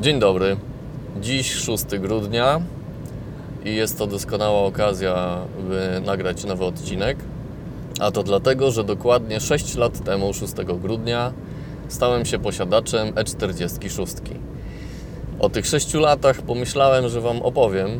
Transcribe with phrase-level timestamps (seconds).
[0.00, 0.56] Dzień dobry.
[1.20, 2.60] Dziś 6 grudnia
[3.64, 5.38] i jest to doskonała okazja,
[5.68, 7.18] by nagrać nowy odcinek.
[8.00, 10.52] A to dlatego, że dokładnie 6 lat temu, 6
[10.82, 11.32] grudnia,
[11.88, 14.16] stałem się posiadaczem E46.
[15.40, 17.90] O tych 6 latach pomyślałem, że Wam opowiem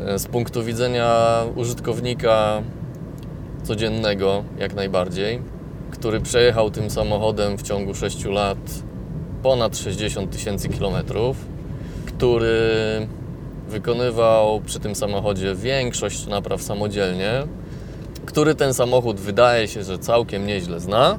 [0.00, 2.62] e, z punktu widzenia użytkownika
[3.62, 5.42] codziennego, jak najbardziej,
[5.90, 8.58] który przejechał tym samochodem w ciągu 6 lat
[9.42, 11.36] ponad 60 tysięcy kilometrów,
[12.06, 12.60] który
[13.68, 17.32] wykonywał przy tym samochodzie większość napraw samodzielnie,
[18.26, 21.18] który ten samochód wydaje się, że całkiem nieźle zna.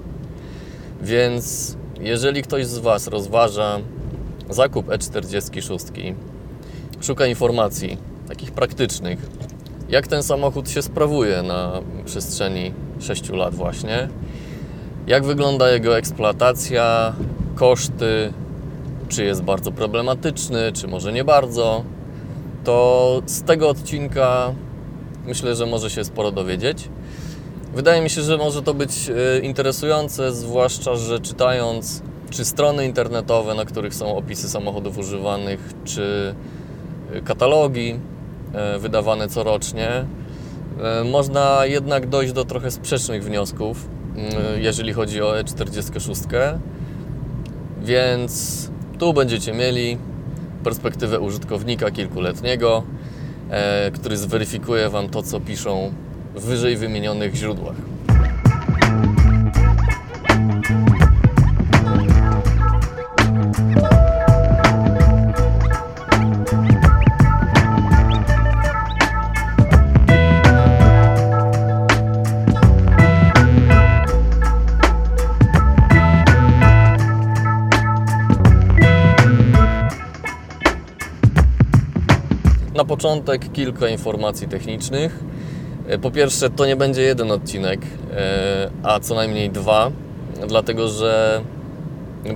[1.01, 3.79] Więc jeżeli ktoś z Was rozważa
[4.49, 6.13] zakup E46,
[7.01, 7.97] szuka informacji
[8.27, 9.19] takich praktycznych,
[9.89, 14.07] jak ten samochód się sprawuje na przestrzeni 6 lat właśnie,
[15.07, 17.13] jak wygląda jego eksploatacja,
[17.61, 18.33] koszty,
[19.09, 21.83] czy jest bardzo problematyczny, czy może nie bardzo,
[22.63, 24.53] to z tego odcinka
[25.25, 26.89] myślę, że może się sporo dowiedzieć.
[27.75, 33.55] Wydaje mi się, że może to być e, interesujące, zwłaszcza, że czytając czy strony internetowe,
[33.55, 36.35] na których są opisy samochodów używanych, czy
[37.13, 37.99] e, katalogi
[38.53, 40.05] e, wydawane corocznie,
[41.05, 43.89] można jednak dojść do trochę sprzecznych wniosków,
[44.57, 46.59] jeżeli chodzi o E46.
[47.81, 49.97] Więc tu będziecie mieli
[50.63, 52.83] perspektywę użytkownika kilkuletniego,
[53.49, 55.93] e, który zweryfikuje Wam to, co piszą
[56.35, 57.90] w wyżej wymienionych źródłach.
[83.21, 85.19] Początek kilka informacji technicznych.
[85.87, 87.81] E, po pierwsze, to nie będzie jeden odcinek,
[88.13, 89.91] e, a co najmniej dwa,
[90.47, 91.41] dlatego że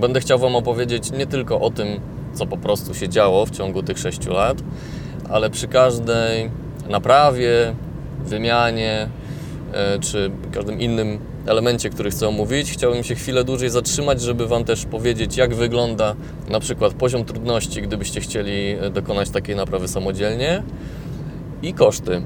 [0.00, 2.00] będę chciał Wam opowiedzieć nie tylko o tym,
[2.34, 4.58] co po prostu się działo w ciągu tych 6 lat,
[5.30, 6.50] ale przy każdej
[6.88, 7.74] naprawie,
[8.24, 9.08] wymianie
[9.72, 14.64] e, czy każdym innym elemencie, który chcę omówić, chciałbym się chwilę dłużej zatrzymać, żeby Wam
[14.64, 16.14] też powiedzieć, jak wygląda
[16.48, 20.62] na przykład poziom trudności, gdybyście chcieli e, dokonać takiej naprawy samodzielnie
[21.62, 22.22] i koszty.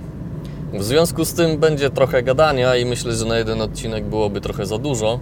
[0.73, 4.67] W związku z tym będzie trochę gadania i myślę, że na jeden odcinek byłoby trochę
[4.67, 5.21] za dużo,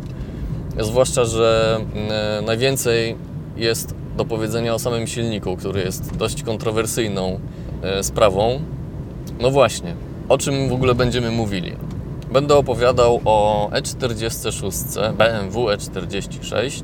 [0.80, 3.16] zwłaszcza, że e, najwięcej
[3.56, 7.40] jest do powiedzenia o samym silniku, który jest dość kontrowersyjną
[7.82, 8.60] e, sprawą.
[9.40, 9.94] No właśnie,
[10.28, 11.87] o czym w ogóle będziemy mówili?
[12.32, 16.82] Będę opowiadał o E46, BMW E46,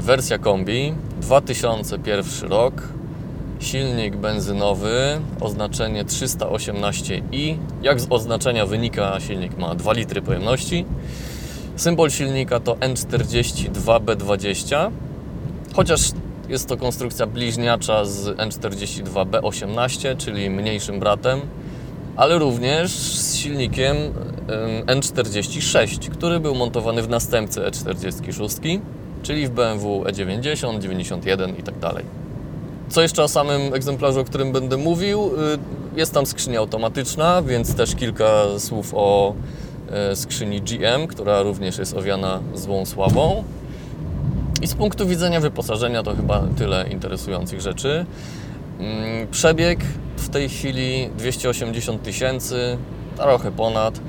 [0.00, 2.74] wersja kombi, 2001 rok,
[3.60, 7.56] silnik benzynowy, oznaczenie 318i.
[7.82, 10.84] Jak z oznaczenia wynika, silnik ma 2 litry pojemności.
[11.76, 14.90] Symbol silnika to N42B20,
[15.74, 16.00] chociaż
[16.48, 21.40] jest to konstrukcja bliźniacza z N42B18, czyli mniejszym bratem
[22.16, 23.96] ale również z silnikiem
[24.86, 28.80] N46, który był montowany w następcy E46,
[29.22, 32.04] czyli w BMW E90, 91 i tak dalej.
[32.88, 35.30] Co jeszcze o samym egzemplarzu, o którym będę mówił?
[35.94, 39.34] Y, jest tam skrzynia automatyczna, więc też kilka słów o
[39.90, 43.44] e, skrzyni GM, która również jest owiana złą sławą.
[44.62, 48.06] I z punktu widzenia wyposażenia to chyba tyle interesujących rzeczy.
[48.78, 49.80] Mm, przebieg
[50.22, 52.78] w tej chwili 280 tysięcy,
[53.16, 54.00] trochę ponad.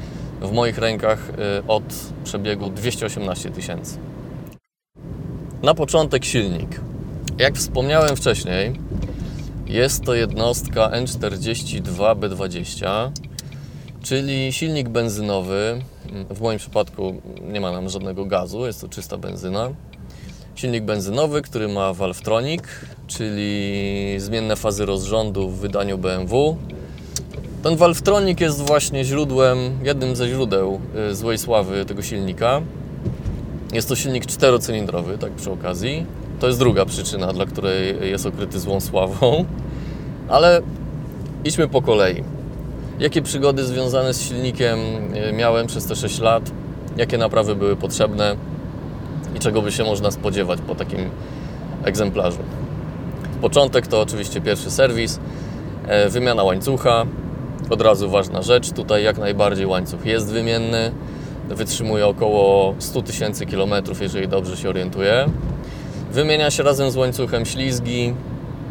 [0.42, 1.34] W moich rękach y,
[1.68, 1.84] od
[2.24, 3.98] przebiegu 218 tysięcy.
[5.64, 6.82] Na początek silnik.
[7.38, 8.80] Jak wspomniałem wcześniej,
[9.68, 13.12] jest to jednostka N42B20,
[14.02, 15.82] czyli silnik benzynowy.
[16.30, 19.70] W moim przypadku nie ma nam żadnego gazu, jest to czysta benzyna.
[20.56, 22.62] Silnik benzynowy, który ma Valvetronic,
[23.08, 26.58] czyli zmienne fazy rozrządu w wydaniu BMW.
[27.64, 30.80] Ten Valvetronic jest właśnie źródłem, jednym ze źródeł
[31.12, 32.62] y, złej sławy tego silnika.
[33.74, 36.06] Jest to silnik czterocylindrowy, tak przy okazji.
[36.40, 39.46] To jest druga przyczyna, dla której jest okryty złą sławą.
[40.36, 40.62] Ale
[41.44, 42.24] idźmy po kolei.
[43.00, 44.80] Jakie przygody związane z silnikiem
[45.30, 46.52] y, miałem przez te 6 lat?
[46.98, 48.36] Jakie naprawy były potrzebne?
[49.44, 51.10] Czego by się można spodziewać po takim
[51.86, 52.38] egzemplarzu?
[53.42, 55.20] Początek to oczywiście pierwszy serwis,
[55.88, 57.06] e, wymiana łańcucha.
[57.70, 60.92] Od razu ważna rzecz, tutaj jak najbardziej łańcuch jest wymienny,
[61.50, 65.26] wytrzymuje około 100 tysięcy kilometrów, jeżeli dobrze się orientuję.
[66.12, 68.14] Wymienia się razem z łańcuchem ślizgi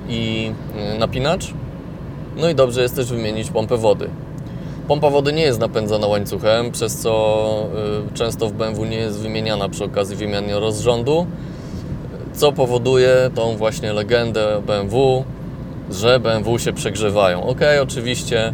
[0.08, 0.52] i
[0.94, 1.54] y, napinacz.
[2.36, 4.08] No i dobrze jest też wymienić pompę wody.
[4.92, 7.66] Pompa wody nie jest napędzana łańcuchem, przez co
[8.10, 11.26] y, często w BMW nie jest wymieniana przy okazji wymiany rozrządu,
[12.32, 15.24] co powoduje tą właśnie legendę BMW,
[15.90, 17.42] że BMW się przegrzewają.
[17.46, 18.52] Ok, oczywiście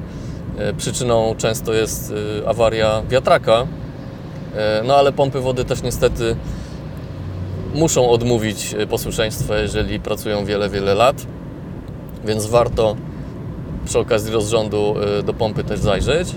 [0.71, 3.67] y, przyczyną często jest y, awaria wiatraka,
[4.85, 6.37] no ale pompy wody też niestety
[7.75, 11.27] muszą odmówić posłuszeństwa, jeżeli pracują wiele, wiele lat,
[12.25, 12.97] więc warto
[13.89, 16.29] przy okazji rozrządu y, do pompy też zajrzeć.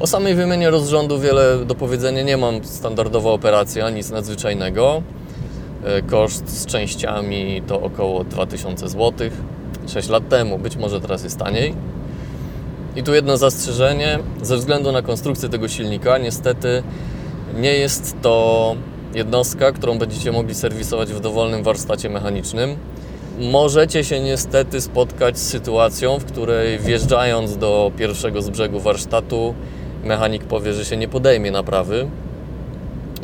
[0.00, 2.64] O samej wymianie rozrządu wiele do powiedzenia nie mam.
[2.64, 5.02] Standardowa operacja, nic nadzwyczajnego.
[5.98, 9.30] Y, koszt z częściami to około 2000 zł.
[9.86, 11.74] 6 lat temu, być może teraz jest taniej.
[12.96, 14.18] I tu jedno zastrzeżenie.
[14.42, 16.82] Ze względu na konstrukcję tego silnika, niestety
[17.54, 18.76] nie jest to
[19.14, 22.76] jednostka, którą będziecie mogli serwisować w dowolnym warsztacie mechanicznym
[23.38, 29.54] możecie się niestety spotkać z sytuacją, w której wjeżdżając do pierwszego z brzegu warsztatu,
[30.04, 32.08] mechanik powie, że się nie podejmie naprawy.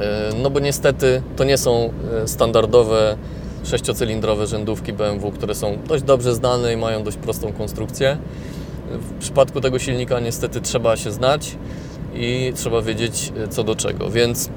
[0.00, 1.92] E, no bo niestety to nie są
[2.22, 3.16] e, standardowe
[3.64, 8.18] sześciocylindrowe rzędówki BMW, które są dość dobrze znane i mają dość prostą konstrukcję.
[8.90, 11.56] W przypadku tego silnika niestety trzeba się znać
[12.14, 14.50] i trzeba wiedzieć e, co do czego, więc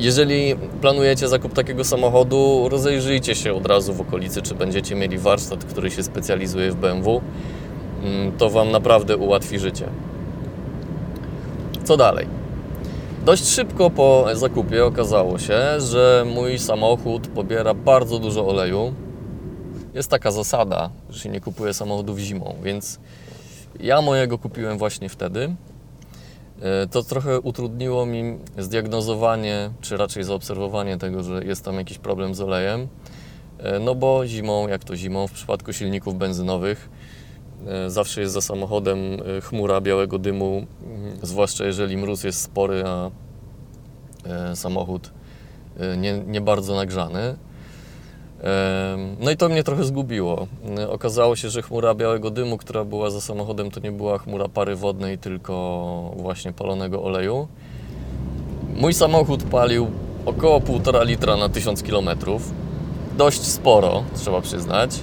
[0.00, 5.64] jeżeli planujecie zakup takiego samochodu, rozejrzyjcie się od razu w okolicy, czy będziecie mieli warsztat,
[5.64, 7.20] który się specjalizuje w BMW.
[8.02, 9.88] Mm, to Wam naprawdę ułatwi życie.
[11.84, 12.26] Co dalej?
[13.24, 18.94] Dość szybko po zakupie okazało się, że mój samochód pobiera bardzo dużo oleju.
[19.94, 23.00] Jest taka zasada, że się nie kupuje samochodów zimą, więc
[23.80, 25.54] ja mojego kupiłem właśnie wtedy.
[26.62, 32.34] E, to trochę utrudniło mi zdiagnozowanie, czy raczej zaobserwowanie tego, że jest tam jakiś problem
[32.34, 32.88] z olejem.
[33.58, 36.88] E, no bo zimą, jak to zimą, w przypadku silników benzynowych
[37.66, 38.98] e, zawsze jest za samochodem
[39.42, 40.66] chmura białego dymu,
[41.22, 43.10] zwłaszcza jeżeli mróz jest spory, a
[44.54, 45.12] samochód
[45.96, 47.36] nie, nie bardzo nagrzany.
[49.20, 50.46] No i to mnie trochę zgubiło.
[50.88, 54.76] Okazało się, że chmura białego dymu, która była za samochodem, to nie była chmura pary
[54.76, 57.48] wodnej, tylko właśnie palonego oleju.
[58.76, 59.86] Mój samochód palił
[60.26, 62.08] około 1,5 litra na 1000 km.
[63.18, 65.00] Dość sporo, trzeba przyznać.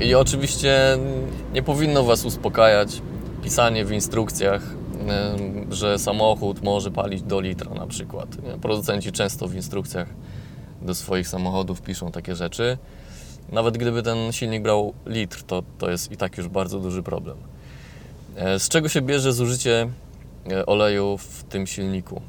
[0.00, 0.98] I oczywiście
[1.54, 3.02] nie powinno Was uspokajać
[3.42, 4.62] pisanie w instrukcjach,
[5.70, 8.28] że samochód może palić do litra na przykład.
[8.62, 10.08] Producenci często w instrukcjach
[10.82, 12.78] do swoich samochodów piszą takie rzeczy.
[13.52, 17.36] Nawet gdyby ten silnik brał litr, to, to jest i tak już bardzo duży problem.
[18.36, 19.88] E, z czego się bierze zużycie
[20.50, 22.20] e, oleju w tym silniku?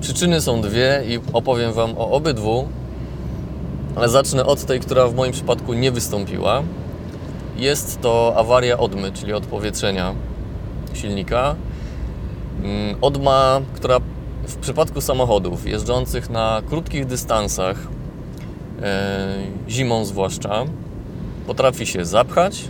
[0.00, 2.68] Przyczyny są dwie i opowiem Wam o obydwu,
[3.96, 6.62] ale zacznę od tej, która w moim przypadku nie wystąpiła.
[7.56, 10.14] Jest to awaria odmy, czyli odpowietrzenia
[10.94, 11.56] silnika.
[12.62, 14.00] Mm, odma, która
[14.46, 17.76] w przypadku samochodów jeżdżących na krótkich dystansach,
[18.82, 19.38] e,
[19.68, 20.64] zimą zwłaszcza,
[21.46, 22.64] potrafi się zapchać,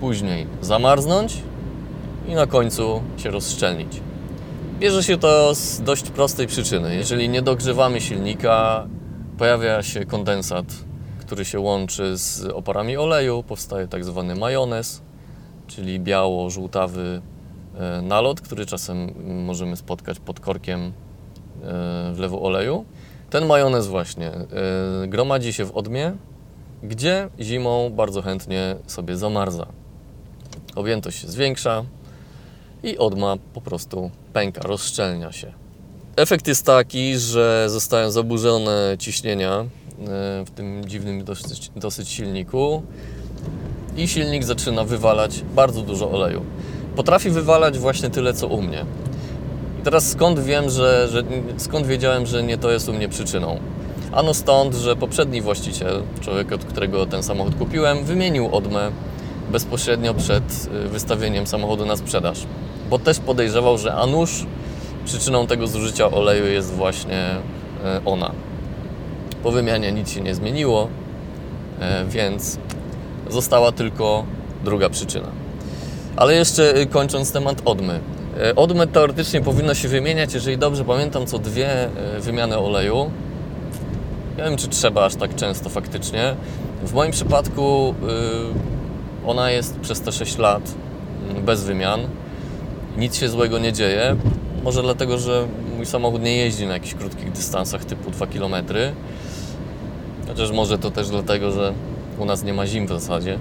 [0.00, 1.42] później zamarznąć
[2.28, 4.00] i na końcu się rozszczelnić.
[4.78, 6.94] Bierze się to z dość prostej przyczyny.
[6.94, 8.86] Jeżeli nie dogrzewamy silnika,
[9.38, 10.64] pojawia się kondensat,
[11.20, 15.02] który się łączy z oparami oleju, powstaje tak zwany majonez,
[15.66, 17.22] czyli biało-żółtawy
[18.02, 19.12] nalot, który czasem
[19.44, 20.92] możemy spotkać pod korkiem
[21.62, 22.84] e, wlewu oleju.
[23.30, 24.46] Ten majonez właśnie e,
[25.08, 26.12] gromadzi się w odmie,
[26.82, 29.66] gdzie zimą bardzo chętnie sobie zamarza.
[30.74, 31.84] Objętość się zwiększa
[32.82, 35.52] i odma po prostu pęka, rozszczelnia się.
[36.16, 39.64] Efekt jest taki, że zostają zaburzone ciśnienia
[40.46, 42.82] w tym dziwnym dosyć, dosyć silniku
[43.96, 46.42] i silnik zaczyna wywalać bardzo dużo oleju
[46.96, 48.84] potrafi wywalać właśnie tyle, co u mnie.
[49.80, 51.22] I teraz skąd wiem, że, że
[51.56, 53.58] skąd wiedziałem, że nie to jest u mnie przyczyną?
[54.12, 58.90] Ano stąd, że poprzedni właściciel, człowiek, od którego ten samochód kupiłem, wymienił odmę
[59.52, 62.46] bezpośrednio przed y, wystawieniem samochodu na sprzedaż.
[62.90, 64.46] Bo też podejrzewał, że a nuż
[65.04, 67.30] przyczyną tego zużycia oleju jest właśnie
[68.00, 68.30] y, ona.
[69.42, 72.58] Po wymianie nic się nie zmieniło, y, więc
[73.30, 74.24] została tylko
[74.64, 75.45] druga przyczyna.
[76.16, 78.00] Ale jeszcze y, kończąc temat odmy.
[78.50, 83.10] Y, odmy teoretycznie powinno się wymieniać, jeżeli dobrze pamiętam, co dwie y, wymiany oleju.
[84.38, 86.36] Nie wiem, czy trzeba aż tak często faktycznie.
[86.84, 87.94] W moim przypadku
[89.26, 90.74] ona jest przez te 6 lat
[91.30, 92.00] mm, bez wymian.
[92.96, 94.16] Nic się złego nie dzieje.
[94.64, 95.46] Może dlatego, że
[95.76, 98.54] mój samochód nie jeździ na jakichś krótkich dystansach typu 2 km.
[100.28, 101.72] Chociaż może to też dlatego, że
[102.18, 103.38] u nas nie ma zim w zasadzie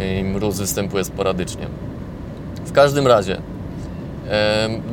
[0.00, 1.66] i mróz występuje sporadycznie.
[2.64, 3.40] W każdym razie,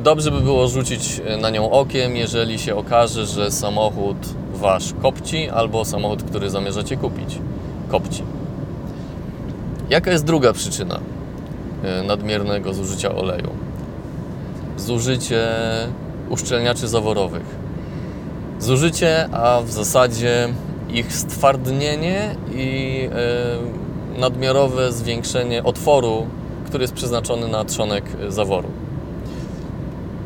[0.03, 4.17] dobrze by było rzucić na nią okiem, jeżeli się okaże, że samochód
[4.53, 7.39] wasz kopci albo samochód, który zamierzacie kupić
[7.89, 8.23] kopci.
[9.89, 10.99] Jaka jest druga przyczyna
[11.83, 13.49] e, nadmiernego zużycia oleju?
[14.77, 15.47] Zużycie
[16.29, 17.61] uszczelniaczy zaworowych.
[18.59, 20.49] Zużycie, a w zasadzie
[20.89, 23.80] ich stwardnienie i e,
[24.17, 26.27] nadmiarowe zwiększenie otworu,
[26.65, 28.67] który jest przeznaczony na trzonek zaworu.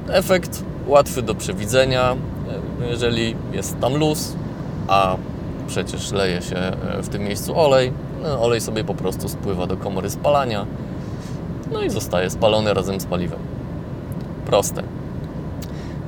[0.10, 2.16] Efekt łatwy do przewidzenia,
[2.82, 4.36] e, jeżeli jest tam luz,
[4.88, 5.16] a
[5.68, 6.56] przecież leje się
[7.04, 10.66] w tym miejscu olej, no, olej sobie po prostu spływa do komory spalania,
[11.72, 13.40] no i zostaje spalony razem z paliwem.
[14.46, 14.84] Proste.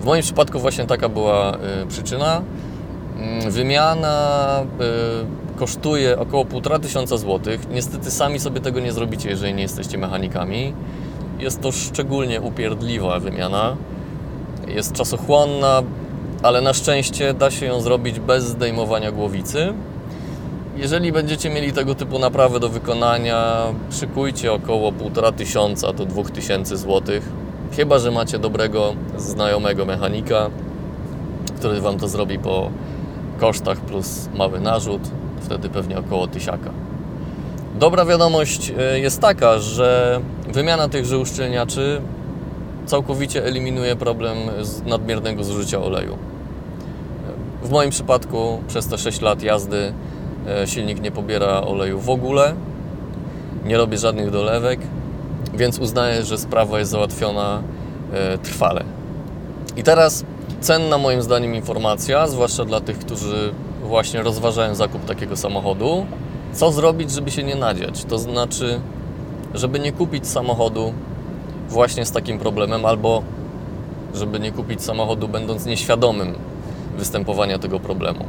[0.01, 2.41] W moim przypadku właśnie taka była y, przyczyna.
[3.17, 7.69] Mm, wymiana y, kosztuje około 1,5 tysiąca złotych.
[7.71, 10.73] Niestety sami sobie tego nie zrobicie, jeżeli nie jesteście mechanikami.
[11.39, 13.75] Jest to szczególnie upierdliwa wymiana.
[14.67, 15.83] Jest czasochłonna,
[16.43, 19.73] ale na szczęście da się ją zrobić bez zdejmowania głowicy.
[20.77, 27.29] Jeżeli będziecie mieli tego typu naprawę do wykonania, szykujcie około 1,5 tysiąca do 2000 złotych.
[27.75, 30.49] Chyba, że macie dobrego znajomego mechanika,
[31.57, 32.69] który Wam to zrobi po
[33.39, 35.01] kosztach plus mały narzut,
[35.47, 36.71] wtedy pewnie około tysiaka.
[37.79, 40.19] Dobra wiadomość e, jest taka, że
[40.53, 42.01] wymiana tychże uszczelniaczy
[42.85, 44.37] całkowicie eliminuje problem
[44.85, 46.17] nadmiernego zużycia oleju.
[47.63, 49.93] W moim przypadku przez te 6 lat jazdy
[50.47, 52.53] E, silnik nie pobiera oleju w ogóle,
[53.65, 54.79] nie robię żadnych dolewek,
[55.53, 57.61] więc uznaję, że sprawa jest załatwiona
[58.13, 58.83] e, trwale.
[59.77, 60.25] I teraz
[60.61, 66.05] cenna moim zdaniem informacja, zwłaszcza dla tych, którzy właśnie rozważają zakup takiego samochodu.
[66.53, 68.03] Co zrobić, żeby się nie nadziać?
[68.03, 68.79] To znaczy,
[69.53, 70.93] żeby nie kupić samochodu
[71.69, 73.23] właśnie z takim problemem, albo
[74.13, 76.35] żeby nie kupić samochodu będąc nieświadomym
[76.97, 78.25] występowania tego problemu.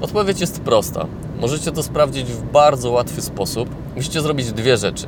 [0.00, 1.06] Odpowiedź jest prosta.
[1.40, 3.68] Możecie to sprawdzić w bardzo łatwy sposób.
[3.96, 5.06] Musicie zrobić dwie rzeczy.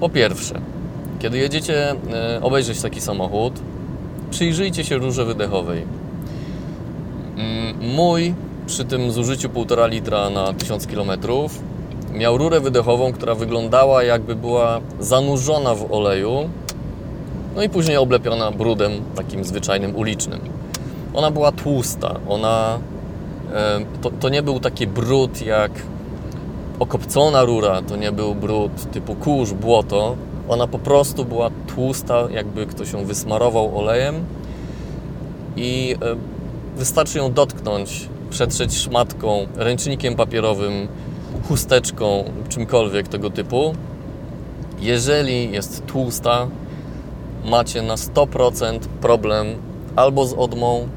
[0.00, 0.60] Po pierwsze,
[1.18, 3.52] kiedy jedziecie e, obejrzeć taki samochód,
[4.30, 5.82] przyjrzyjcie się rurze wydechowej.
[7.36, 8.34] Mm, mój
[8.68, 11.10] przy tym zużyciu 1,5 litra na 1000 km
[12.12, 16.48] miał rurę wydechową, która wyglądała jakby była zanurzona w oleju,
[17.56, 20.40] no i później oblepiona brudem takim zwyczajnym ulicznym.
[21.14, 22.78] Ona była tłusta, ona
[24.02, 25.70] to, to nie był taki brud jak
[26.78, 30.16] okopcona rura, to nie był brud typu kurz, błoto.
[30.48, 34.14] Ona po prostu była tłusta, jakby ktoś ją wysmarował olejem.
[35.56, 35.96] I
[36.76, 40.88] wystarczy ją dotknąć, przetrzeć szmatką, ręcznikiem papierowym,
[41.48, 43.74] chusteczką, czymkolwiek tego typu.
[44.80, 46.48] Jeżeli jest tłusta,
[47.44, 49.46] macie na 100% problem
[49.96, 50.88] albo z odmą,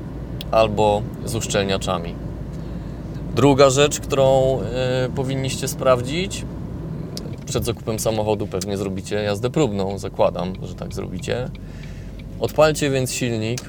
[0.52, 2.16] albo z uszczelniaczami.
[3.36, 4.60] Druga rzecz, którą
[5.06, 6.46] y, powinniście sprawdzić
[7.46, 11.50] przed zakupem samochodu, pewnie zrobicie jazdę próbną, zakładam, że tak zrobicie.
[12.40, 13.60] Odpalcie więc silnik,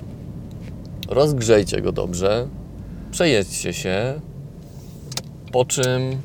[1.08, 2.48] rozgrzejcie go dobrze,
[3.12, 4.20] przejedźcie się,
[5.52, 6.20] po czym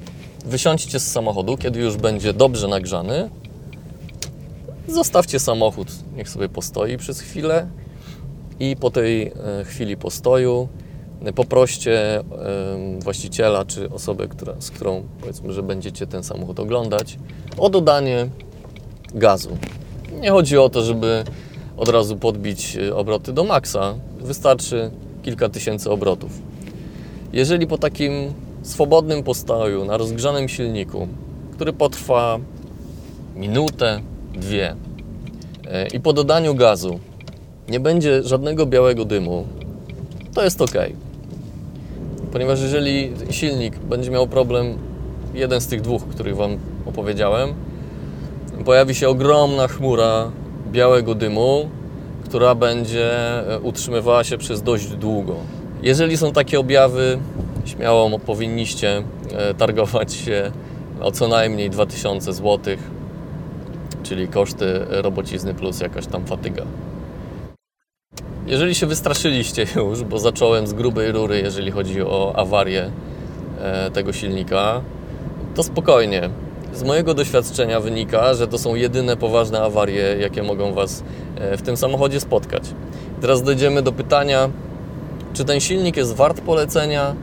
[0.46, 3.29] wysiądźcie z samochodu, kiedy już będzie dobrze nagrzany.
[4.88, 7.67] Zostawcie samochód, niech sobie postoi przez chwilę
[8.60, 9.32] i po tej e,
[9.65, 10.67] chwili postoju
[11.36, 12.24] poproście
[13.00, 17.20] właściciela czy osobę, która, z którą powiedzmy, że będziecie ten samochód oglądać,
[17.58, 18.29] o dodanie
[19.13, 19.58] gazu.
[20.22, 21.24] Nie chodzi o to, żeby
[21.77, 23.96] od razu podbić e, obroty do maksa.
[24.20, 24.91] Wystarczy
[25.24, 26.32] kilka tysięcy obrotów.
[27.34, 28.13] Jeżeli po takim
[28.62, 31.07] swobodnym postoju na rozgrzanym silniku,
[31.53, 32.39] który potrwa
[33.36, 34.01] minutę,
[34.34, 34.75] dwie
[35.67, 37.00] e, i po dodaniu gazu
[37.69, 39.46] nie będzie żadnego białego dymu,
[40.34, 40.74] to jest ok.
[42.31, 44.77] Ponieważ jeżeli silnik będzie miał problem,
[45.34, 47.53] jeden z tych dwóch, których Wam opowiedziałem,
[48.65, 50.31] pojawi się ogromna chmura
[50.72, 51.69] białego dymu,
[52.25, 53.12] która będzie
[53.53, 55.36] e, utrzymywała się przez dość długo.
[55.84, 57.19] Jeżeli są takie objawy,
[57.65, 60.51] śmiało powinniście e, targować się
[61.01, 62.75] o co najmniej 2000 zł,
[64.03, 66.63] czyli koszty robocizny plus jakaś tam fatyga.
[68.48, 72.91] Jeżeli się wystraszyliście już, bo zacząłem z grubej rury, jeżeli chodzi o awarię
[73.62, 74.81] e, tego silnika,
[75.55, 76.29] to spokojnie.
[76.74, 81.03] Z mojego doświadczenia wynika, że to są jedyne poważne awarie, jakie mogą Was
[81.36, 82.63] e, w tym samochodzie spotkać.
[83.22, 84.50] Teraz dojdziemy do pytania,
[85.38, 87.15] czy ten silnik jest wart polecenia,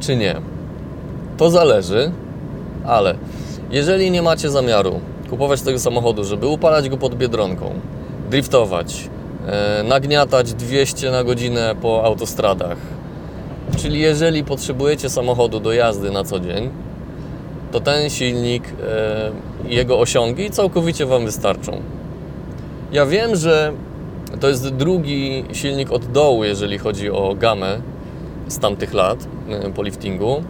[0.00, 0.36] czy nie.
[1.36, 2.12] To zależy,
[2.86, 3.14] ale
[3.70, 5.00] jeżeli nie macie zamiaru
[5.30, 7.70] kupować tego samochodu, żeby upalać go pod biedronką,
[8.30, 9.08] driftować,
[9.46, 12.78] e, nagniatać 200 na godzinę po autostradach,
[13.76, 16.70] czyli jeżeli potrzebujecie samochodu do jazdy na co dzień,
[17.72, 19.30] to ten silnik e,
[19.68, 21.72] jego osiągi całkowicie Wam wystarczą.
[22.92, 23.72] Ja wiem, że
[24.40, 27.80] to jest drugi silnik od dołu, jeżeli chodzi o gamę
[28.48, 30.42] z tamtych lat e, po liftingu.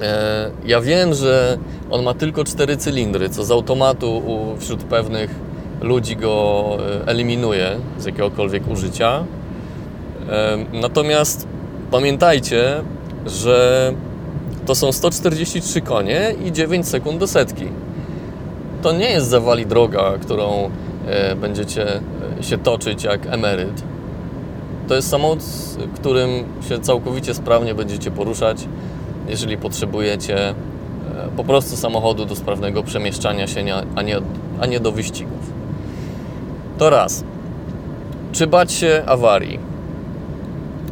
[0.00, 1.58] E, ja wiem, że
[1.90, 4.22] on ma tylko cztery cylindry, co z automatu
[4.58, 5.30] wśród pewnych
[5.80, 9.24] ludzi go eliminuje z jakiegokolwiek użycia.
[10.72, 11.48] Natomiast
[11.90, 12.82] pamiętajcie,
[13.26, 13.92] że
[14.66, 17.68] to są 143 konie i 9 sekund do setki.
[18.82, 20.70] To nie jest zawali droga, którą
[21.06, 22.00] e, będziecie e,
[22.42, 23.82] się toczyć jak emeryt.
[24.88, 25.40] To jest samochód,
[25.94, 26.30] którym
[26.68, 28.68] się całkowicie sprawnie będziecie poruszać,
[29.28, 30.54] jeżeli potrzebujecie e,
[31.36, 34.16] po prostu samochodu do sprawnego przemieszczania się, a nie,
[34.60, 35.52] a nie do wyścigów.
[36.78, 37.24] To raz.
[38.32, 39.58] Czy bać się awarii?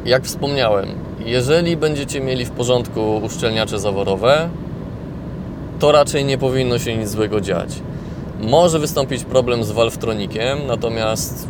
[0.04, 0.88] Jak wspomniałem,
[1.24, 4.48] jeżeli będziecie mieli w porządku uszczelniacze zaworowe,
[5.78, 7.70] to raczej nie powinno się nic złego dziać.
[8.40, 11.48] Może wystąpić problem z Valvetronikiem, natomiast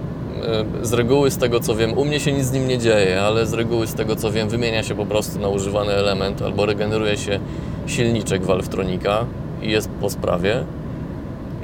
[0.82, 3.22] e, z reguły, z tego co wiem, u mnie się nic z nim nie dzieje,
[3.22, 6.66] ale z reguły, z tego co wiem, wymienia się po prostu na używany element albo
[6.66, 7.40] regeneruje się
[7.86, 9.24] silniczek Valvetronika
[9.62, 10.64] i jest po sprawie.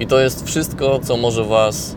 [0.00, 1.96] I to jest wszystko, co może Was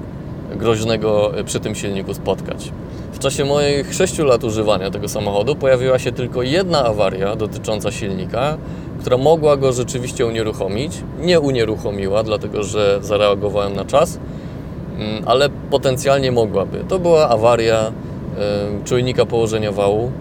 [0.55, 2.71] groźnego przy tym silniku spotkać.
[3.13, 8.57] W czasie moich 6 lat używania tego samochodu pojawiła się tylko jedna awaria dotycząca silnika,
[8.99, 10.91] która mogła go rzeczywiście unieruchomić.
[11.19, 14.19] Nie unieruchomiła, dlatego że zareagowałem na czas,
[14.97, 16.85] mm, ale potencjalnie mogłaby.
[16.87, 17.91] To była awaria
[18.85, 20.11] czujnika położenia wału.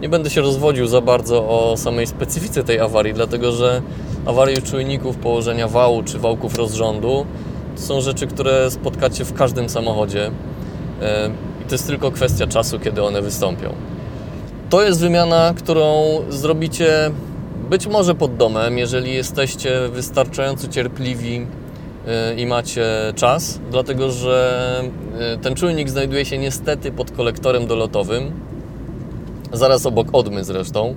[0.00, 3.82] Nie będę się rozwodził za bardzo o samej specyfice tej awarii, dlatego że
[4.26, 7.26] awarie czujników położenia wału czy wałków rozrządu
[7.76, 10.30] to są rzeczy, które spotkacie w każdym samochodzie.
[11.62, 13.72] I to jest tylko kwestia czasu, kiedy one wystąpią.
[14.70, 17.10] To jest wymiana, którą zrobicie
[17.70, 24.80] być może pod domem, jeżeli jesteście wystarczająco cierpliwi y, i macie czas, dlatego że
[25.34, 28.32] y, ten czujnik znajduje się niestety pod kolektorem dolotowym,
[29.52, 30.94] zaraz obok odmy zresztą,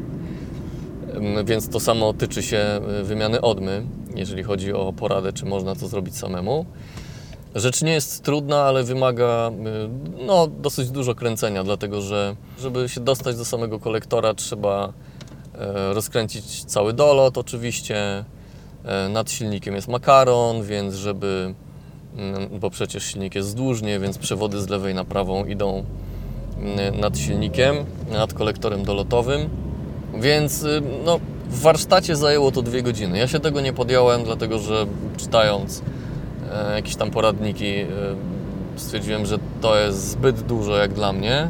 [1.46, 3.84] więc to samo tyczy się y, wymiany odmy,
[4.16, 6.66] jeżeli chodzi o poradę, czy można to zrobić samemu.
[7.56, 9.52] Rzecz nie jest trudna, ale wymaga
[10.26, 14.94] no, dosyć dużo kręcenia, dlatego że żeby się dostać do samego kolektora trzeba
[15.94, 18.26] rozkręcić cały dolot oczywiście.
[18.86, 21.54] E, nad silnikiem jest makaron, więc żeby,
[22.18, 25.84] mm, bo przecież silnik jest zdłużnie, więc przewody z lewej na prawą idą
[26.60, 27.76] mm, nad silnikiem,
[28.12, 29.50] nad kolektorem dolotowym.
[30.20, 33.18] Więc y, no, w warsztacie zajęło to dwie godziny.
[33.18, 34.86] Ja się tego nie podjąłem, dlatego że
[35.18, 35.82] czytając
[36.54, 37.76] E, jakieś tam poradniki.
[37.76, 37.86] E,
[38.76, 41.48] stwierdziłem, że to jest zbyt dużo jak dla mnie,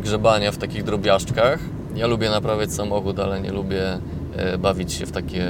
[0.00, 1.58] grzebania w takich drobiażdżkach.
[1.94, 3.98] Ja lubię naprawiać samochód, ale nie lubię
[4.36, 5.44] e, bawić się w takie,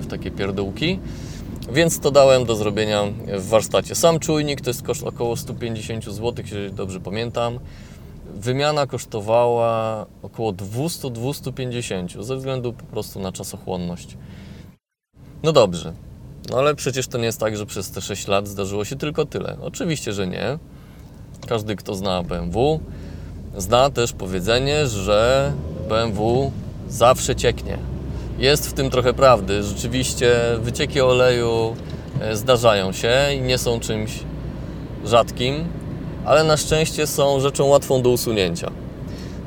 [0.00, 0.98] w takie pierdółki.
[1.72, 3.02] Więc to dałem do zrobienia
[3.38, 3.94] w warsztacie.
[3.94, 7.58] Sam czujnik to jest koszt około 150 zł, jeżeli dobrze pamiętam.
[8.34, 14.16] Wymiana kosztowała około 200-250 ze względu po prostu na czasochłonność.
[15.42, 15.92] No dobrze,
[16.50, 19.26] no ale przecież to nie jest tak, że przez te 6 lat zdarzyło się tylko
[19.26, 19.56] tyle.
[19.60, 20.58] Oczywiście, że nie.
[21.46, 22.80] Każdy, kto zna BMW,
[23.56, 25.52] zna też powiedzenie, że
[25.90, 26.52] BMW
[26.88, 27.78] zawsze cieknie.
[28.38, 29.62] Jest w tym trochę prawdy.
[29.62, 31.74] Rzeczywiście wycieki oleju
[32.20, 34.18] e, zdarzają się i nie są czymś
[35.04, 35.54] rzadkim,
[36.24, 38.70] ale na szczęście są rzeczą łatwą do usunięcia.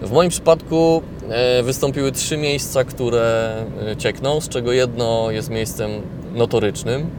[0.02, 3.56] W moim przypadku e, wystąpiły trzy miejsca, które
[3.92, 5.92] e, ciekną, z czego jedno jest miejscem
[6.34, 7.10] notorycznym.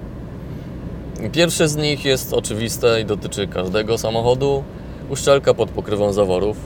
[1.32, 4.64] Pierwsze z nich jest oczywiste i dotyczy każdego samochodu.
[5.10, 6.56] Uszczelka pod pokrywą zaworów.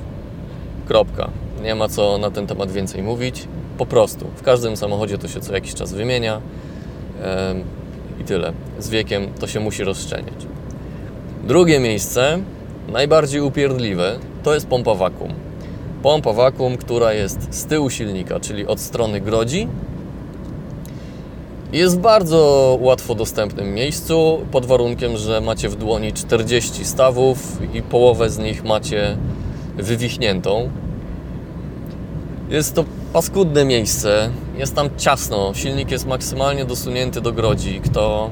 [0.89, 1.31] Kropka.
[1.63, 3.49] Nie ma co na ten temat więcej mówić.
[3.79, 4.27] Po prostu.
[4.37, 6.41] W każdym samochodzie to się co jakiś czas wymienia.
[8.21, 8.53] I tyle.
[8.79, 10.47] Z wiekiem to się musi rozszczelniać.
[11.45, 12.39] Drugie miejsce,
[12.89, 15.33] najbardziej upierdliwe, to jest pompa wakum.
[16.03, 19.69] Pompa wakum, która jest z tyłu silnika, czyli od strony grodzi
[21.73, 27.83] jest w bardzo łatwo dostępnym miejscu, pod warunkiem, że macie w dłoni 40 stawów i
[27.83, 29.17] połowę z nich macie
[29.77, 30.71] wywichniętą.
[32.51, 37.81] Jest to paskudne miejsce, jest tam ciasno, silnik jest maksymalnie dosunięty do grodzi.
[37.81, 38.31] Kto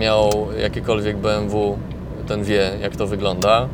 [0.00, 1.78] miał jakiekolwiek BMW,
[2.26, 3.68] ten wie jak to wygląda.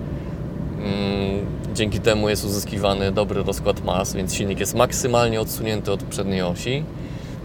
[0.79, 6.43] Mm, dzięki temu jest uzyskiwany dobry rozkład mas, więc silnik jest maksymalnie odsunięty od przedniej
[6.43, 6.85] osi.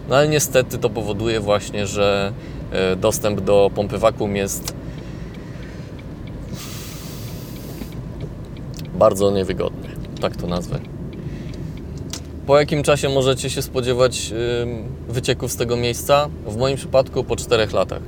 [0.09, 2.33] No ale niestety to powoduje właśnie, że
[2.71, 4.75] e, dostęp do pompy wakum jest
[8.93, 9.89] bardzo niewygodny,
[10.21, 10.94] tak to nazwę.
[12.45, 14.33] Po jakim czasie możecie się spodziewać
[15.09, 16.29] wycieków z tego miejsca?
[16.47, 18.01] W moim przypadku po 4 latach.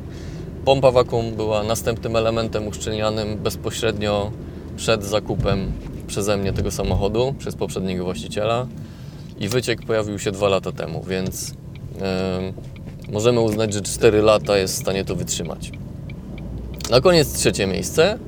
[0.65, 4.31] Pompa wakum była następnym elementem uszczelnianym bezpośrednio
[4.75, 5.71] przed zakupem
[6.07, 8.67] przeze mnie tego samochodu, przez poprzedniego właściciela
[9.39, 14.75] i wyciek pojawił się 2 lata temu, więc yy, możemy uznać, że 4 lata jest
[14.75, 15.71] w stanie to wytrzymać.
[16.89, 18.19] Na koniec trzecie miejsce.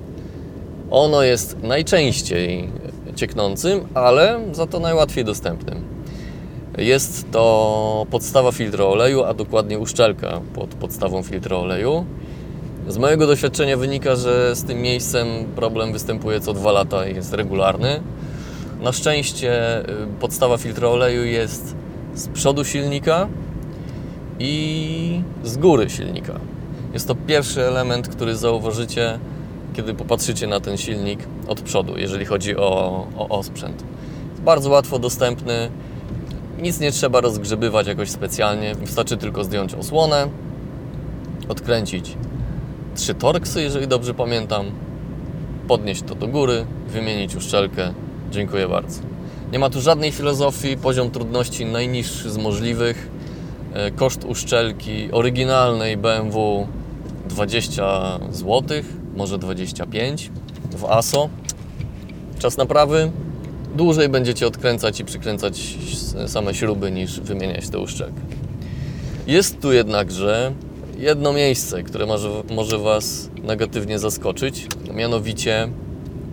[0.91, 2.69] Ono jest najczęściej
[3.15, 5.98] cieknącym, ale za to najłatwiej dostępnym.
[6.79, 12.05] Jest to podstawa filtra oleju, a dokładnie uszczelka pod podstawą filtra oleju.
[12.87, 17.33] Z mojego doświadczenia wynika, że z tym miejscem problem występuje co dwa lata i jest
[17.33, 18.01] regularny.
[18.81, 19.83] Na szczęście y,
[20.19, 21.75] podstawa filtra oleju jest
[22.13, 23.27] z przodu silnika
[24.39, 26.39] i z góry silnika.
[26.93, 29.19] Jest to pierwszy element, który zauważycie,
[29.73, 33.83] kiedy popatrzycie na ten silnik od przodu, jeżeli chodzi o, o osprzęt.
[34.31, 35.69] Jest bardzo łatwo dostępny,
[36.61, 40.27] nic nie trzeba rozgrzebywać jakoś specjalnie, wystarczy tylko zdjąć osłonę,
[41.49, 42.17] odkręcić
[42.95, 44.65] trzy torksy, jeżeli dobrze pamiętam,
[45.67, 47.93] podnieść to do góry, wymienić uszczelkę.
[48.31, 49.01] Dziękuję bardzo.
[49.51, 53.09] Nie ma tu żadnej filozofii, poziom trudności najniższy z możliwych.
[53.73, 56.67] E, koszt uszczelki oryginalnej BMW
[57.29, 58.63] 20 zł,
[59.15, 60.31] może 25
[60.71, 61.29] w ASO.
[62.39, 63.11] Czas naprawy
[63.75, 65.77] dłużej będziecie odkręcać i przykręcać
[66.27, 68.21] same śruby niż wymieniać tę uszczelkę.
[69.27, 70.53] Jest tu jednakże
[70.97, 75.69] jedno miejsce, które może, może Was negatywnie zaskoczyć, mianowicie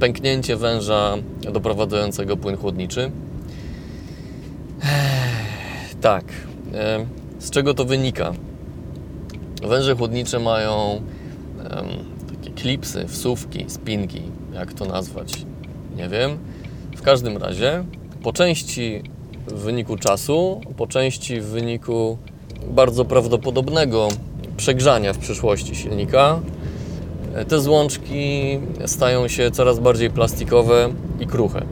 [0.00, 1.14] pęknięcie węża
[1.52, 3.10] doprowadzającego płyn chłodniczy.
[6.00, 6.24] Tak.
[7.38, 8.32] Z czego to wynika?
[9.62, 11.02] Węże chłodnicze mają
[12.28, 14.22] takie klipsy, wsówki, spinki,
[14.54, 15.46] jak to nazwać,
[15.96, 16.38] nie wiem.
[17.06, 17.84] Każdym razie,
[18.22, 19.02] po części
[19.46, 22.18] w wyniku czasu, po części w wyniku
[22.70, 24.08] bardzo prawdopodobnego
[24.56, 26.40] przegrzania w przyszłości silnika.
[27.48, 30.88] Te złączki stają się coraz bardziej plastikowe
[31.20, 31.62] i kruche.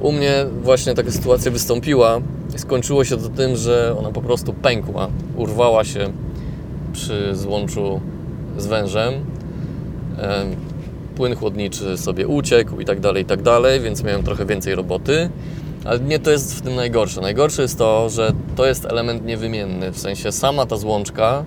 [0.00, 2.20] U mnie właśnie taka sytuacja wystąpiła.
[2.56, 6.12] Skończyło się to tym, że ona po prostu pękła, urwała się
[6.92, 8.00] przy złączu
[8.58, 9.14] z wężem.
[11.18, 15.30] Płyn chłodniczy sobie uciekł i tak dalej, i tak dalej, więc miałem trochę więcej roboty.
[15.84, 17.20] Ale nie to jest w tym najgorsze.
[17.20, 19.92] Najgorsze jest to, że to jest element niewymienny.
[19.92, 21.44] W sensie sama ta złączka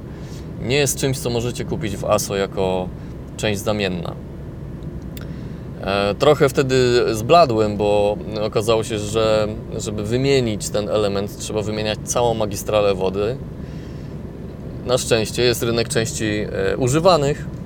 [0.62, 2.90] nie jest czymś, co możecie kupić w ASO jako
[3.38, 4.16] część zamienna.
[5.82, 6.76] E, trochę wtedy
[7.16, 13.38] zbladłem, bo okazało się, że żeby wymienić ten element, trzeba wymieniać całą magistralę wody.
[14.86, 17.61] Na szczęście jest rynek części e, używanych.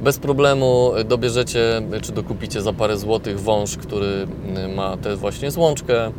[0.00, 4.26] Bez problemu dobierzecie czy dokupicie za parę złotych wąż, który
[4.76, 6.12] ma tę właśnie złączkę.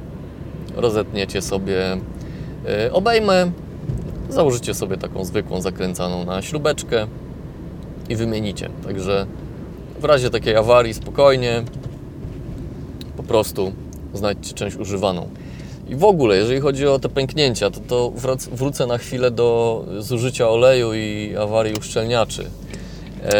[0.76, 1.98] Rozetniecie sobie
[2.68, 3.52] e, obejmę
[4.30, 7.08] założycie sobie taką zwykłą zakręcaną na śrubeczkę
[8.10, 8.70] i wymienicie.
[8.84, 9.26] Także
[10.00, 11.63] w razie takiej awarii spokojnie
[13.18, 13.72] po prostu
[14.13, 15.30] znajdźcie część używaną.
[15.89, 18.12] I w ogóle, jeżeli chodzi o te pęknięcia, to, to
[18.52, 22.46] wrócę na chwilę do zużycia oleju i awarii uszczelniaczy.
[23.24, 23.32] E,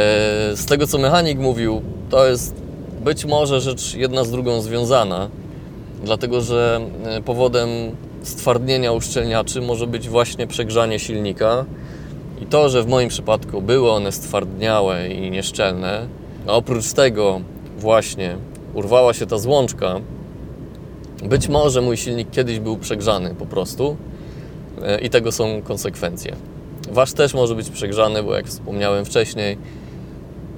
[0.56, 2.56] z tego, co mechanik mówił, to jest
[3.04, 5.30] być może rzecz jedna z drugą związana,
[6.04, 7.70] dlatego że e, powodem
[8.24, 11.66] stwardnienia uszczelniaczy może być właśnie przegrzanie silnika.
[12.42, 16.08] I to, że w moim przypadku były one stwardniałe i nieszczelne,
[16.48, 17.42] a oprócz tego
[17.78, 18.36] właśnie
[18.74, 19.96] urwała się ta złączka,
[21.24, 23.98] być może mój silnik kiedyś był przegrzany po prostu
[24.84, 26.36] e, i tego są konsekwencje.
[26.90, 29.58] Wasz też może być przegrzany, bo jak wspomniałem wcześniej,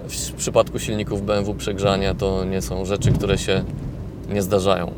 [0.08, 3.64] w przypadku silników BMW przegrzania to nie są rzeczy, które się
[4.30, 4.92] nie zdarzają.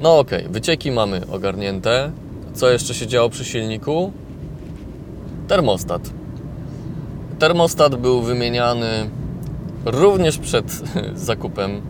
[0.00, 2.12] No ok, wycieki mamy ogarnięte.
[2.54, 4.12] Co jeszcze się działo przy silniku?
[5.48, 6.10] Termostat.
[7.38, 9.10] Termostat był wymieniany
[9.84, 10.82] również przed
[11.28, 11.82] zakupem.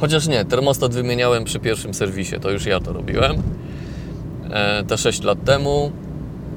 [0.00, 3.42] Chociaż nie, termostat wymieniałem przy pierwszym serwisie, to już ja to robiłem.
[4.50, 5.92] E, te 6 lat temu.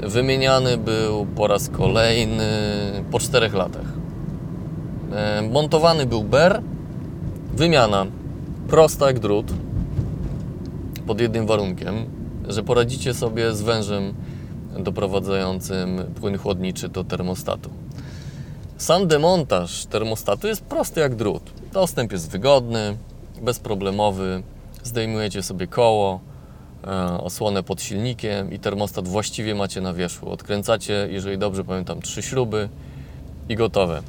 [0.02, 2.46] Wymieniany był po raz kolejny
[3.12, 3.86] po 4 latach.
[5.14, 6.62] E, montowany był ber.
[7.54, 8.06] Wymiana
[8.68, 9.54] prosta jak drut
[11.08, 11.96] pod jednym warunkiem,
[12.48, 14.14] że poradzicie sobie z wężem
[14.80, 17.70] doprowadzającym płyn chłodniczy do termostatu.
[18.78, 21.44] Sam demontaż termostatu jest prosty jak drut.
[21.74, 22.98] Dostęp jest wygodny,
[23.42, 24.44] bezproblemowy.
[24.84, 26.20] Zdejmujecie sobie koło,
[27.24, 30.32] osłonę pod silnikiem i termostat właściwie macie na wierzchu.
[30.32, 32.70] Odkręcacie, jeżeli dobrze pamiętam, trzy śruby
[33.50, 34.02] i gotowe.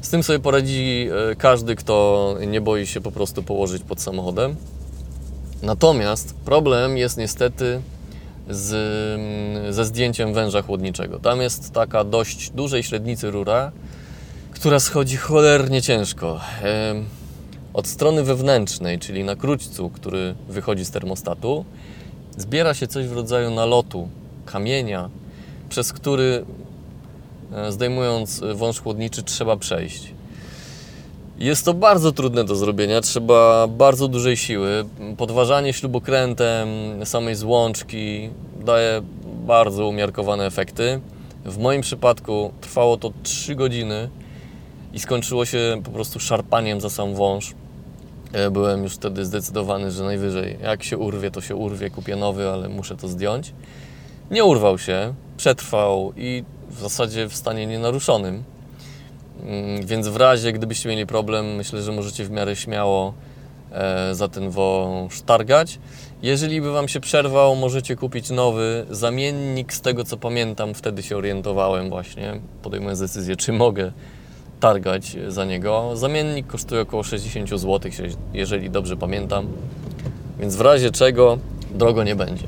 [0.00, 4.56] Z tym sobie poradzi e, każdy, kto nie boi się po prostu położyć pod samochodem.
[5.62, 7.80] Natomiast problem jest niestety
[8.50, 8.72] z,
[9.20, 11.18] mm, ze zdjęciem węża chłodniczego.
[11.18, 13.72] Tam jest taka dość dużej średnicy rura,
[14.50, 16.40] która schodzi cholernie ciężko.
[17.74, 21.64] Od strony wewnętrznej, czyli na króćcu, który wychodzi z termostatu,
[22.40, 24.08] zbiera się coś w rodzaju nalotu,
[24.46, 25.10] kamienia,
[25.68, 26.44] przez który
[27.52, 30.14] e, zdejmując wąż chłodniczy trzeba przejść.
[31.38, 34.84] Jest to bardzo trudne do zrobienia, trzeba bardzo dużej siły.
[35.16, 36.68] Podważanie śrubokrętem
[37.04, 38.30] samej złączki
[38.64, 39.02] daje
[39.46, 41.00] bardzo umiarkowane efekty.
[41.44, 44.08] W moim przypadku trwało to 3 godziny
[44.92, 47.54] i skończyło się po prostu szarpaniem za sam wąż.
[48.32, 52.48] E, Byłem już wtedy zdecydowany, że najwyżej jak się urwie, to się urwie, kupię nowy,
[52.48, 53.52] ale muszę to zdjąć.
[54.30, 58.42] Nie urwał się, przetrwał i w zasadzie w stanie nienaruszonym.
[59.42, 63.14] Mm, Więc w razie, gdybyście mieli problem, myślę, że możecie w miarę śmiało
[63.72, 65.78] e, za ten wąż targać.
[66.22, 69.72] Jeżeli by Wam się przerwał, możecie kupić nowy zamiennik.
[69.72, 73.92] Z tego co pamiętam, wtedy się orientowałem właśnie, podejmując decyzję, czy mogę
[74.60, 75.90] targać za niego.
[75.94, 77.80] Zamiennik kosztuje około 60 zł,
[78.32, 79.46] jeżeli dobrze pamiętam.
[80.40, 81.38] Więc w razie czego
[81.74, 82.46] drogo nie będzie.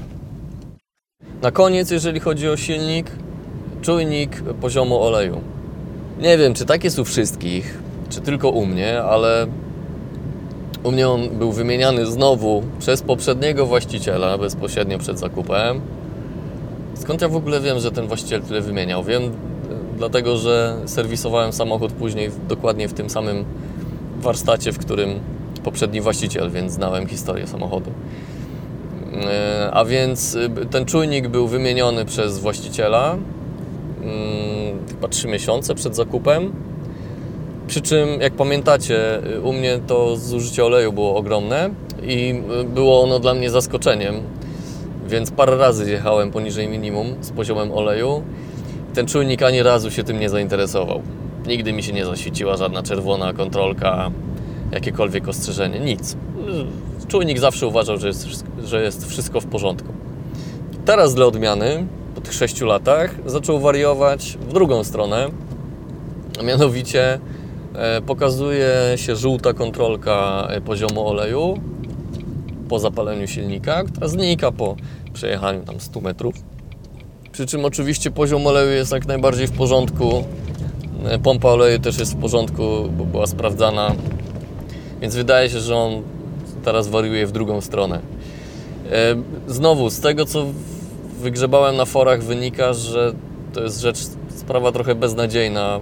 [1.42, 3.10] Na koniec, jeżeli chodzi o silnik,
[3.82, 5.40] czujnik poziomu oleju.
[6.20, 9.46] Nie wiem, czy tak jest u wszystkich, czy tylko u mnie, ale
[10.82, 15.80] u mnie on był wymieniany znowu przez poprzedniego właściciela bezpośrednio przed zakupem.
[16.94, 19.04] Skąd ja w ogóle wiem, że ten właściciel tyle wymieniał?
[19.04, 19.22] Wiem,
[20.02, 23.44] dlatego że serwisowałem samochód później dokładnie w tym samym
[24.20, 25.20] warsztacie, w którym
[25.64, 27.90] poprzedni właściciel, więc znałem historię samochodu.
[29.30, 33.16] E, A więc y, ten czujnik był wymieniony przez właściciela
[34.02, 36.52] mm, chyba 3 miesiące przed zakupem.
[37.66, 41.70] Przy czym, jak pamiętacie, y, u mnie to zużycie oleju było ogromne
[42.02, 44.14] i y, było ono dla mnie zaskoczeniem.
[45.08, 48.22] Więc parę razy jechałem poniżej minimum z poziomem oleju.
[48.94, 51.02] Ten czujnik ani razu się tym nie zainteresował.
[51.46, 54.10] Nigdy mi się nie zaświeciła żadna czerwona kontrolka,
[54.72, 56.16] jakiekolwiek ostrzeżenie, nic.
[57.08, 58.26] Czujnik zawsze uważał, że jest,
[58.64, 59.92] że jest wszystko w porządku.
[60.84, 65.28] Teraz dla odmiany, po tych 6 latach, zaczął wariować w drugą stronę.
[66.40, 67.20] A mianowicie
[67.74, 71.54] e, pokazuje się żółta kontrolka e, poziomu oleju
[72.68, 74.76] po zapaleniu silnika, która znika po
[75.12, 76.51] przejechaniu tam 100 metrów.
[77.32, 80.24] Przy czym oczywiście poziom oleju jest jak najbardziej w porządku.
[81.04, 82.62] E, Pompa oleju też jest w porządku,
[82.98, 83.94] bo była sprawdzana.
[85.00, 86.02] Więc wydaje się, że on
[86.64, 88.00] teraz wariuje w drugą stronę.
[88.90, 89.16] E,
[89.46, 90.46] Znowu, z tego co
[91.20, 93.12] wygrzebałem na forach wynika, że
[93.52, 93.98] to jest rzecz,
[94.36, 95.80] sprawa trochę beznadziejna,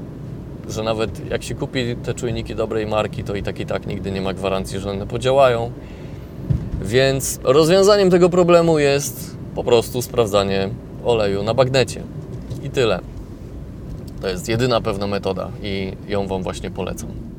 [0.69, 4.11] że nawet jak się kupi te czujniki dobrej marki, to i tak i tak nigdy
[4.11, 5.73] nie ma gwarancji, że one podziałają.
[6.83, 10.71] Więc rozwiązaniem tego problemu jest po prostu sprawdzanie
[11.05, 12.03] oleju na bagnecie.
[12.63, 13.01] I tyle.
[14.21, 17.30] To jest jedyna pewna metoda i ją Wam właśnie polecam.